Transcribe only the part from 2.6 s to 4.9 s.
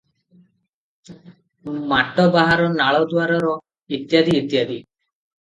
ନାଳ ଦୁଆରର- ଇତ୍ୟାଦି, ଇତ୍ୟାଦି।